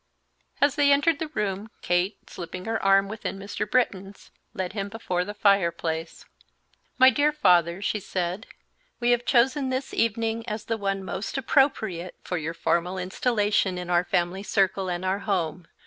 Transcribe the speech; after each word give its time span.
As 0.59 0.73
they 0.73 0.91
entered 0.91 1.19
the 1.19 1.27
room, 1.27 1.69
Kate, 1.83 2.17
slipping 2.27 2.65
her 2.65 2.81
arm 2.83 3.07
within 3.07 3.37
Mr. 3.37 3.69
Britton's, 3.69 4.31
led 4.51 4.73
him 4.73 4.89
before 4.89 5.23
the 5.23 5.35
fireplace. 5.35 6.25
"My 6.97 7.11
dear 7.11 7.31
father," 7.31 7.83
she 7.83 7.99
said, 7.99 8.47
"we 8.99 9.11
have 9.11 9.25
chosen 9.27 9.69
this 9.69 9.93
evening 9.93 10.43
as 10.49 10.65
the 10.65 10.75
one 10.79 11.03
most 11.03 11.37
appropriate 11.37 12.15
for 12.23 12.39
your 12.39 12.55
formal 12.55 12.97
installation 12.97 13.77
in 13.77 13.91
our 13.91 14.03
family 14.03 14.41
circle 14.41 14.89
and 14.89 15.05
our 15.05 15.19
home. 15.19 15.67